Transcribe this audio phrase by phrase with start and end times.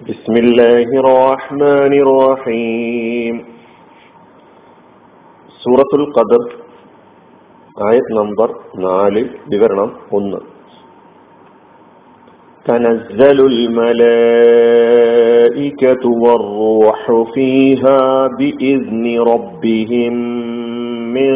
[0.00, 3.34] بسم الله الرحمن الرحيم
[5.60, 6.42] സൂറത്തുൽ ഖദർ
[7.76, 8.48] ആയത് നമ്പർ
[8.84, 9.22] നാല്
[9.52, 10.40] വിവരണം ഒന്ന്
[12.66, 14.84] تنزل الملائكة
[16.24, 17.00] والروح
[17.34, 18.00] فيها
[18.38, 20.14] بإذن ربهم
[21.16, 21.34] من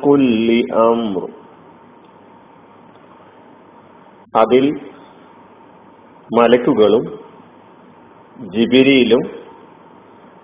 [0.00, 0.48] كل
[0.82, 1.22] أمر
[4.34, 4.64] അതിൽ
[6.30, 7.04] മലക്കുകളും
[8.43, 9.19] ജിബിരിയിലും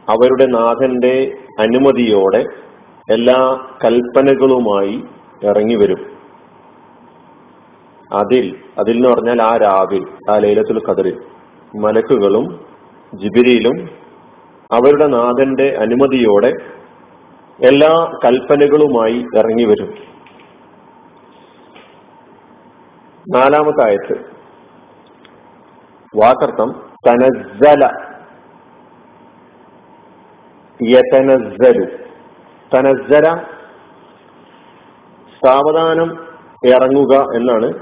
[0.09, 2.45] അവരുടെ നാഥന്റെ അനുമതിയോടെ
[3.11, 5.03] എല്ലാ കൽപ്പനകളുമായി
[5.43, 6.19] ഇറങ്ങി വരും.
[8.13, 11.21] അതിൽ അതിൽ എന്ന് പറഞ്ഞാൽ ആ രാവിൽ ആ ലൈലത്തുൽ കതിരിൽ
[11.75, 12.65] മലക്കുകളും
[13.15, 13.89] ജിബിരിയിലും
[14.71, 16.53] അവരുടെ നാഥന്റെ അനുമതിയോടെ
[17.65, 19.93] എല്ലാ കൽപ്പനകളുമായി ഇറങ്ങി വരും.
[23.35, 24.19] നാലാമത്തെ ആയത്ത്
[26.15, 27.89] വാക്കർത്ഥം തനസ്സല.
[30.81, 31.85] യതനസ്സലു.
[32.75, 33.23] തനസ്സല
[35.45, 36.17] സാവധാനം
[36.65, 37.73] ഇറങ്ങുക എന്നാണ്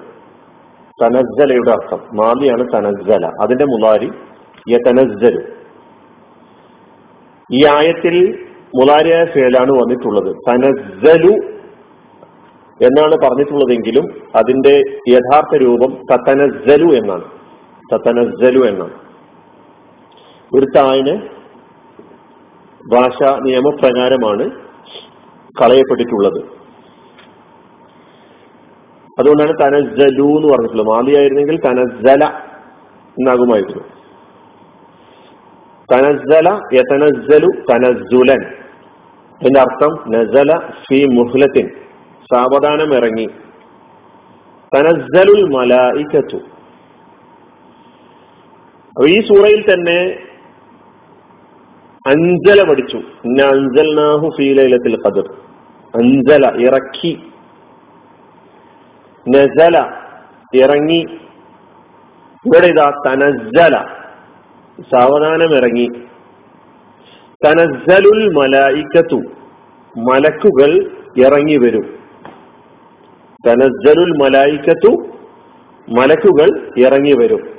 [1.03, 1.99] തനസ്സലയുടെ അർത്ഥം.
[2.13, 3.31] മാതിയാണ് തനസ്സല.
[3.41, 4.11] അതിന്റെ മുലാരി
[4.69, 5.41] യതനസ്സലു.
[7.51, 8.45] ഈ ആയത്തിൽ
[8.75, 10.35] മുലാരിയായ ഫേലാണ് വന്നിട്ടുള്ളത്.
[10.49, 11.31] തനസ്സലു
[12.81, 17.23] എന്നാണ് പറഞ്ഞിട്ടുള്ളതെങ്കിലും അതിന്റെ യഥാർത്ഥ രൂപം തത്തനസ്സലു എന്നാണ്.
[17.93, 19.06] തത്തനസ്സലു എന്നാണ്.
[20.55, 21.27] ഒരു താഴ്ന്ന്
[22.95, 24.49] ഭാഷാ നിയമപ്രകാരമാണ്
[25.61, 26.57] കളയപ്പെട്ടിട്ടുള്ളത്.
[29.19, 30.87] അതുകൊണ്ടാണ് തനസ്സലു എന്ന് പറഞ്ഞിട്ടുള്ളത്.
[30.87, 32.25] മാതിയായിരുന്നെങ്കിൽ തനസ്സല
[33.19, 33.83] എന്നാകുമായിരുന്നു.
[35.93, 38.43] തനസ്സല യതനസ്സലു തനസ്സുലൻ.
[39.43, 41.69] എന്റെ അർത്ഥം നസല ഫി മുഹ്ലത്തിൻ.
[42.33, 43.25] സാവധാനം ഇറങ്ങി.
[44.75, 46.37] തനസ്സലുൽ മലായിക്കത്തു.
[49.07, 50.26] ഈ സൂറയിൽ തന്നെ
[52.07, 52.97] അഞ്ചല പഠിച്ചു
[53.45, 55.33] അഞ്ചൽനാഹു ഫീലത്തിൽ ഖദർ.
[55.95, 57.19] അഞ്ചല ഇറക്കി.
[59.29, 59.91] നസല
[60.53, 61.05] ഇറങ്ങി.
[62.45, 63.85] ഇവിടെ ഇതാ തനസ്സല.
[64.81, 65.87] സാവധാനം ഇറങ്ങി.
[67.45, 69.15] തനസ്സലുൽ മലായിക്കത്തു.
[69.99, 71.99] മലക്കുകൾ ഇറങ്ങി വരും.
[73.47, 75.07] തനസ്സലുൽ മലായിക്കത്തു.
[75.89, 77.49] മലക്കുകൾ ഇറങ്ങി വരും.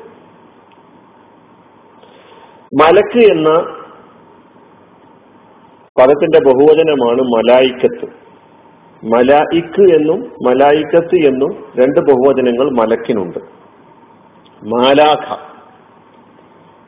[2.80, 3.77] മലക്ക് എന്ന
[5.98, 8.06] പദത്തിന്റെ ബഹുവചനമാണ് മലായിക്കത്ത്.
[9.06, 13.38] മലായിക്ക് എന്നും മലായിക്കത്ത് എന്നും രണ്ട് ബഹുവചനങ്ങൾ മലക്കിനുണ്ട്.
[14.64, 15.36] മാലാഖ.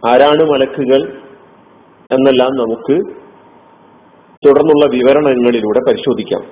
[0.08, 1.22] ആരാണ് മലക്കുകൾ
[2.12, 3.00] എന്നെല്ലാം നമുക്ക്
[4.46, 6.42] തുടർന്നുള്ള വിവരണങ്ങളിലൂടെ പരിശോധിക്കാം.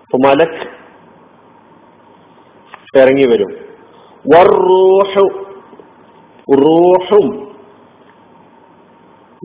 [0.00, 0.84] അപ്പൊ മലക്ക്
[2.98, 3.48] ഇറങ്ങി വരും.
[6.58, 7.53] റൂഹും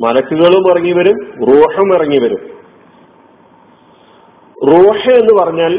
[0.04, 1.18] മലക്കുകളും ഇറങ്ങി വരും
[1.48, 2.42] റൂഹും ഇറങ്ങി വരും.
[4.68, 5.74] റൂഹ് എന്ന് പറഞ്ഞാൽ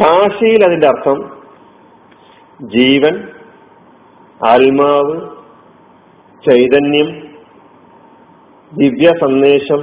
[0.00, 1.18] ഭാഷയിൽ അതിന്റെ അർത്ഥം
[2.62, 3.14] ജീവൻ
[4.40, 5.14] ആത്മാവ്
[6.48, 7.08] ചൈതന്യം
[8.72, 9.80] ദിവ്യ സന്ദേശം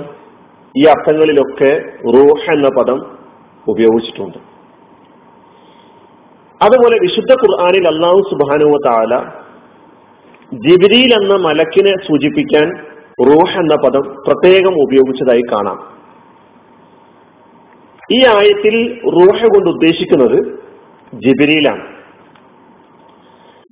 [0.78, 1.72] ഈ അർത്ഥങ്ങളിലൊക്കെ
[2.16, 3.00] റൂഹ് എന്ന പദം
[3.68, 4.38] ഉപയോഗിച്ചിട്ടുണ്ട്.
[6.62, 9.14] അതുപോലെ വിശുദ്ധ ഖുർആാനിൽ അള്ളാഹു സുബാനുവ താല
[10.52, 12.68] ജിബിരിയിൽ എന്ന മലക്കിനെ സൂചിപ്പിക്കാൻ
[13.28, 15.80] റൂഹ് എന്ന പദം പ്രത്യേകം ഉപയോഗിച്ചതായി കാണാം.
[18.14, 18.76] ഈ ആയത്തിൽ
[19.06, 20.38] റൂഹ് കൊണ്ട് ഉദ്ദേശിക്കുന്നത്
[21.26, 21.84] ജിബിരിയിലാണ്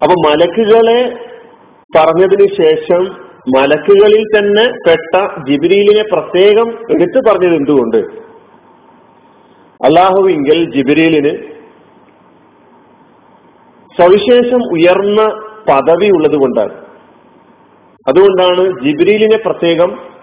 [0.02, 1.00] അപ്പൊ മലക്കുകളെ
[1.97, 3.03] പറഞ്ഞതിന് ശേഷം
[3.58, 7.97] മലക്കുകളിൽ തന്നെ പെട്ട ജിബിരിയിലിനെ പ്രത്യേകം എടുത്തു പറഞ്ഞത് എന്തുകൊണ്ട്?
[9.81, 11.34] അള്ളാഹുവിങ്കിൽ ജിബിരിലിന്
[13.97, 15.22] സവിശേഷം ഉയർന്ന
[15.70, 16.86] പദവി ഉള്ളത് കൊണ്ടാണ്.
[18.08, 20.16] അതുകൊണ്ടാണ് ജിബ്രീലിനെ പ്രത്യേകം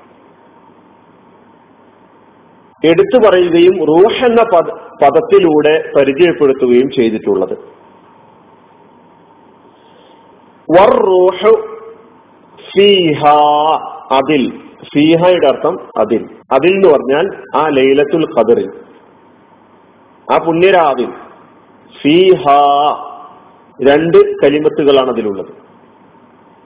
[2.84, 4.70] എടുത്തു പറയുകയും റൂഹ് എന്ന പദ
[5.04, 7.52] പദത്തിലൂടെ പരിചയപ്പെടുത്തുകയും ചെയ്തിട്ടുള്ളത്.
[14.12, 14.58] അതിൽ
[14.94, 16.28] ഫീഹയുടെ അർത്ഥം അതിൽ.
[16.52, 18.70] അതിൽ എന്ന് പറഞ്ഞാൽ ആ ലൈലത്തുൽ ഖദറിൽ.
[20.32, 21.12] ആ പുണ്യരാവിൽ
[22.02, 22.44] ഫീഹ
[23.80, 25.46] രണ്ട് കലിമത്തുകളാണ് അതിലുള്ളത്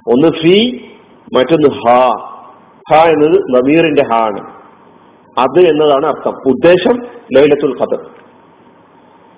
[0.08, 0.88] ഒന്ന് ഫി
[1.34, 1.92] മറ്റൊന്ന് ഹ.
[2.90, 4.40] ഹ എന്നത് നമീറിന്റെ ഹ ആണ്.
[5.38, 6.34] അത് എന്നതാണ് അർത്ഥം.
[6.46, 7.06] ഉദ്ദേശം
[7.36, 8.00] ലൈലത്തുൽ ഖദർ.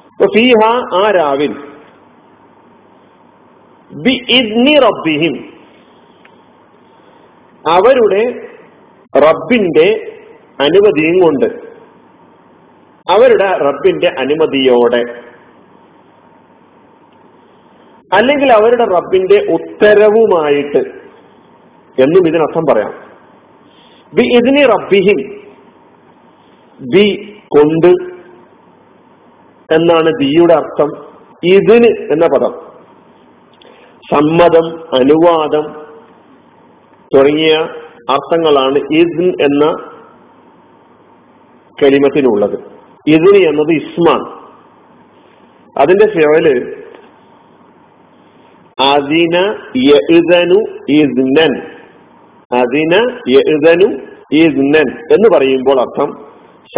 [0.06, 1.56] അപ്പൊ ഫി ഹ ആ രാവിൽ.
[3.92, 5.52] ബി റബ്ബിഹിം.
[7.68, 8.48] അവരുടെ
[9.16, 10.18] റബ്ബിന്റെ
[10.60, 11.46] അനുമതിയും കൊണ്ട്.
[13.12, 15.27] അവരുടെ റബ്ബിന്റെ അനുമതിയോടെ.
[18.12, 20.78] അല്ലെങ്കിൽ അവരുടെ റബ്ബിന്റെ ഉത്തരവുമായിട്ട്
[22.02, 22.94] എന്നും ഇതിനർത്ഥം പറയാം.
[24.14, 25.42] ബി ഇതിനെ റബ്ബിഹിം.
[26.94, 28.18] ബി കൊണ്ട്
[29.74, 31.04] എന്നാണ് ബിയുടെ അർത്ഥം.
[31.44, 32.54] ഇതിന് എന്ന പദം.
[34.14, 35.86] സമ്മതം അനുവാദം
[37.14, 37.54] തുടങ്ങിയ
[38.10, 39.72] അർത്ഥങ്ങളാണ് ഇസ്ൻ എന്ന
[41.82, 42.58] കലിമത്തിനുള്ളത്.
[43.06, 44.38] ഇതിന് എന്നത് ഇസ്മാണ്.
[45.78, 46.77] അതിന്റെ ഫിയൽ
[55.12, 56.10] എന്ന് പറയുമ്പോൾ അർത്ഥം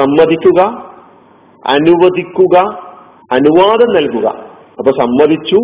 [0.01, 0.61] സമ്മതിക്കുക
[1.69, 2.57] അനുവദിക്കുക
[3.33, 4.27] അനുവാദം നൽകുക.
[4.79, 5.57] അപ്പൊ സമ്മതിച്ചു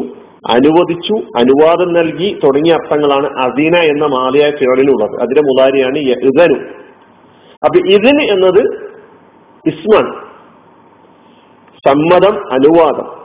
[0.51, 6.59] അനുവദിച്ചു അനുവാദം നൽകി തുടങ്ങിയ അർത്ഥങ്ങളാണ് അദീന എന്ന മാലയായ ഫിയോലിനുള്ളത് അതിന്റെ മുതാരിയാണ് ഇതനു
[7.65, 8.63] അപ്പൊ ഇതിന് എന്നത്
[9.65, 10.13] ഇസ്മാണ്
[11.87, 13.16] സമ്മതം അനുവാദം.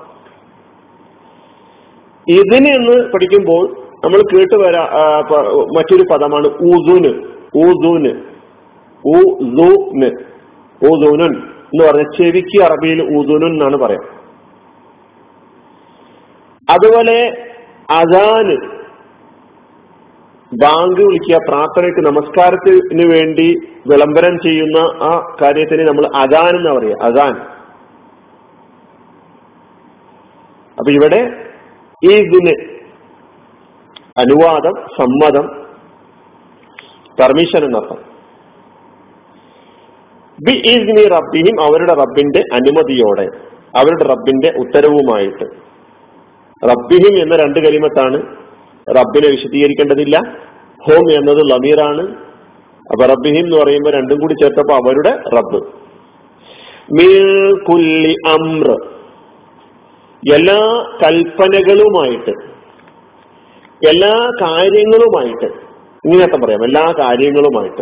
[2.31, 4.83] ഇതിന് എന്ന് പഠിക്കുമ്പോൾ നമ്മൾ കേട്ട് വരാ
[5.77, 7.13] മറ്റൊരു പദമാണ് ഊസൂന്.
[7.57, 8.21] ഊസൂന്.
[9.07, 10.09] ഊസൂന്.
[10.85, 14.21] ഊസൂനുൻ എന്ന് പറഞ്ഞ ചെവിക്ക് അറബിയിൽ ഊസൂനുൻ എന്നാണ് പറയാം.
[16.69, 17.47] അതുപോലെ
[17.89, 18.57] അദാന്
[20.53, 23.55] ബാങ്ക് വിളിക്കുക പ്രാർത്ഥനയ്ക്ക് നമസ്കാരത്തിന് വേണ്ടി
[23.87, 27.33] വിളംബരം ചെയ്യുന്ന ആ കാര്യത്തിന് നമ്മൾ അദാൻ എന്ന് പറയുക അദാൻ
[30.79, 31.50] അപ്പൊ ഇവിടെ
[32.03, 32.71] ഇതിന്
[34.17, 35.47] അനുവാദം സമ്മതം
[37.19, 37.97] പെർമിഷൻ എന്നർത്ഥം.
[40.47, 43.27] ബി ഈസ്നി റബ്ബിനും അവരുടെ റബ്ബിന്റെ അനുമതിയോടെ
[43.77, 45.45] അവരുടെ റബ്ബിന്റെ ഉത്തരവുമായിട്ട്.
[46.65, 48.17] റബ്ബിഹിം എന്ന രണ്ട് കലിമത്താണ്
[48.89, 50.17] റബ്ബിനെ വിശദീകരിക്കേണ്ടതില്ല.
[50.87, 52.09] ഹോം എന്നത് ലമീറാണ്.
[52.91, 55.59] അപ്പൊ റബ്ബിഹിം എന്ന് പറയുമ്പോൾ രണ്ടും കൂടി ചേർത്തപ്പോ അവരുടെ റബ്ബ്.
[57.65, 59.00] കുല്ലി അമ്ര
[60.29, 60.59] എല്ലാ
[61.03, 62.33] കൽപ്പനകളുമായിട്ട്
[63.87, 65.45] എല്ലാ കാര്യങ്ങളുമായിട്ട്
[66.05, 67.81] ഇങ്ങനെയൊക്കെ പറയാം എല്ലാ കാര്യങ്ങളുമായിട്ട്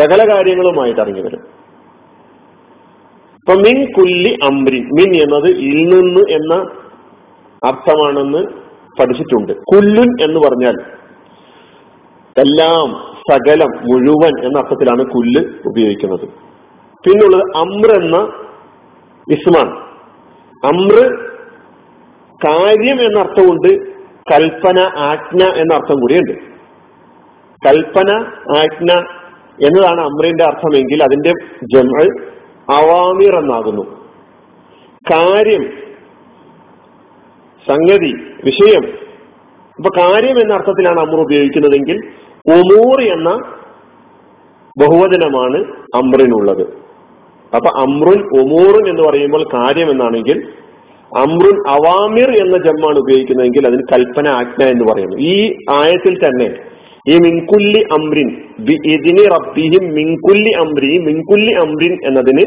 [0.00, 1.42] സകല കാര്യങ്ങളുമായിട്ട് ഇറങ്ങി വരും.
[3.34, 6.54] ഇപ്പൊ മിൻ കുല്ലി അമ്രിൻ മിൻ എന്നത് ഇൽ നിന്ന് എന്ന
[7.66, 8.42] അർത്ഥമാണെന്ന്
[9.00, 9.52] പഠിച്ചിട്ടുണ്ട്.
[9.52, 10.76] കുല്ലുൻ എന്ന് പറഞ്ഞാൽ
[12.36, 12.88] എല്ലാം
[13.30, 16.28] സകലം മുഴുവൻ എന്ന അർത്ഥത്തിലാണ് കുല്ല് ഉപയോഗിക്കുന്നത്.
[17.04, 18.16] പിന്നുള്ളത് അമ്ര എന്ന
[19.32, 19.85] ഇസ്മാൻ
[20.64, 21.26] അമ്ര
[22.44, 23.96] കാര്യം എന്നർത്ഥമുണ്ട്
[24.32, 26.32] കൽപ്പന ആജ്ഞ എന്ന അർത്ഥം കൂടിയുണ്ട്.
[27.68, 28.10] കൽപ്പന
[28.58, 28.92] ആജ്ഞ
[29.66, 31.32] എന്നതാണ് അമ്രിന്റെ അർത്ഥമെങ്കിൽ അതിന്റെ
[31.62, 32.08] ജമ
[32.72, 34.06] അവാമിർ എന്നാകുന്നു.
[35.10, 35.72] കാര്യം
[37.68, 38.12] സംഗതി
[38.44, 38.84] വിഷയം.
[39.78, 41.96] ഇപ്പൊ കാര്യം എന്ന അർത്ഥത്തിലാണ് അമ്ര ഉപയോഗിക്കുന്നതെങ്കിൽ
[42.52, 43.30] ഒമൂർ എന്ന
[44.80, 45.64] ബഹുവചനമാണ്
[45.94, 46.85] അമ്രിനുള്ളത്.
[47.52, 50.38] അപ്പൊ അമ്രുൻ ഒമൂറുൻ എന്ന് പറയുമ്പോൾ കാര്യം എന്നാണെങ്കിൽ
[51.12, 55.16] അമ്രുൻ അവാമിർ എന്ന ജമ്മാണ് ഉപയോഗിക്കുന്നതെങ്കിൽ അതിന് കൽപ്പന ആജ്ഞ എന്ന് പറയുന്നു.
[55.26, 55.36] ഈ
[55.70, 56.48] ആയത്തിൽ തന്നെ
[57.06, 58.28] ഈ മിൻകുല്ലി അമ്രിൻ
[58.86, 62.44] ഇതിന് റബ്ബിഹിം മിൻകുല്ലി അമ്രി മിൻകുല്ലി അമ്രിൻ എന്നതിന്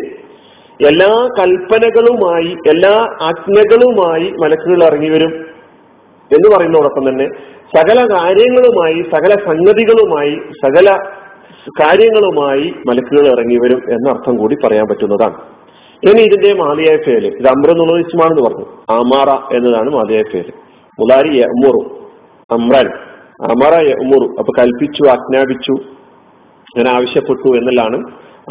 [0.80, 5.34] എല്ലാ കൽപ്പനകളുമായി എല്ലാ ആജ്ഞകളുമായി മലക്കുകൾ ഇറങ്ങി വരും
[6.32, 7.28] എന്ന് പറയുന്നതോടൊപ്പം തന്നെ
[7.76, 10.88] സകല കാര്യങ്ങളുമായി സകല സംഗതികളുമായി സകല
[11.82, 15.36] കാര്യങ്ങളുമായി മലക്കുകൾ ഇറങ്ങി വരും എന്ന അർത്ഥം കൂടി പറയാൻ പറ്റുന്നതാണ്.
[16.04, 18.66] ഇനി ഇതിന്റെ മാലിയായ ഫേൽ ഇത് അമ്ര എന്നുള്ളത് ഇസ്മാണെന്ന് പറഞ്ഞു.
[18.90, 20.46] അമാറ എന്നതാണ് മാലിയായ ഫേൽ.
[21.00, 22.10] മുലാരി എമുറു
[22.52, 22.88] അമ്രാൻ.
[23.44, 25.72] അമറ എമുറു അപ്പൊ കൽപ്പിച്ചു ആജ്ഞാപിച്ചു
[26.78, 27.98] ഞാൻ ആവശ്യപ്പെട്ടു എന്നല്ലാണ്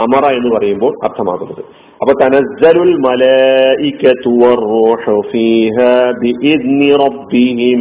[0.01, 1.65] അമറ എന്ന് പറയുമ്പോൾ അർത്ഥമാകുന്നത്.
[2.03, 5.23] അപ്പൊ തനസ്സലുൽ മലായികതു വറൂഹു
[6.23, 7.75] ബിഇദ്നി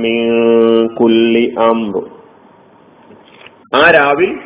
[0.00, 0.24] മിൻ
[1.00, 2.04] കുല്ലി അംർ
[3.74, 4.38] ആ രാവിൽ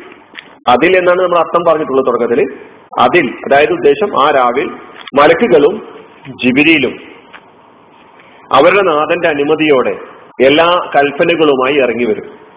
[0.69, 2.59] അതിൽ എന്നാണ് നമ്മൾ അർത്ഥം പറഞ്ഞിട്ടുള്ളത് തുടക്കത്തിൽ?
[3.01, 4.69] അതിൽ അതായത് ഉദ്ദേശം ആ രാവിൽ
[5.21, 5.89] മലക്കുകളും
[6.45, 6.93] ജിബിരിയിലും
[8.55, 9.97] അവരുടെ നാഥന്റെ അനുമതിയോടെ
[10.45, 12.49] എല്ലാ കൽപ്പനകളുമായി ഇറങ്ങി വരും.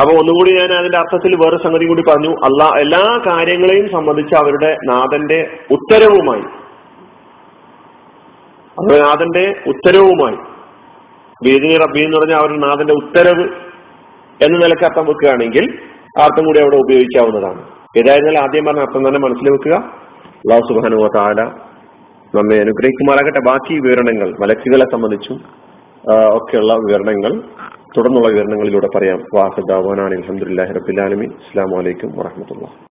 [0.00, 2.30] അപ്പൊ ഒന്നുകൂടി ഞാൻ അതിന്റെ അർത്ഥത്തിൽ വേറെ സംഗതി കൂടി പറഞ്ഞു.
[2.30, 6.42] അല്ല എല്ലാ കാര്യങ്ങളെയും സംബന്ധിച്ച് അവരുടെ നാഥന്റെ ഉത്തരവുമായി.
[8.80, 10.36] അവരുടെ നാഥന്റെ ഉത്തരവുമായി.
[11.44, 13.67] ബീദിനി റബ്ബി എന്ന് പറഞ്ഞാൽ അവരുടെ നാഥന്റെ ഉത്തരവ്
[14.44, 15.64] എന്ന നിലയ്ക്ക് അർത്ഥം വെക്കുകയാണെങ്കിൽ
[16.24, 17.60] അർത്ഥം കൂടി അവിടെ ഉപയോഗിക്കാവുന്നതാണ്.
[18.00, 19.76] ഏതായിരുന്നാലും ആദ്യം പറഞ്ഞ അർത്ഥം തന്നെ മനസ്സിൽ വെക്കുക.
[20.42, 21.40] അള്ളാഹു സുബാനു താല
[22.36, 23.40] നമ്മെ അനുഗ്രഹിക്കുമാറാകട്ടെ.
[23.50, 25.38] ബാക്കി വിവരണങ്ങൾ മലക്കുകളെ സംബന്ധിച്ചും
[26.38, 27.32] ഒക്കെയുള്ള വിവരണങ്ങൾ
[27.94, 29.20] തുടർന്നുള്ള വിവരണങ്ങളിലൂടെ പറയാം.
[29.38, 32.66] വാഹദാവാനാണ് അലഹമുല്ലാഹി റബിലാലമി അസ്സാം വലൈക്കും വാഹമത്തുള്ള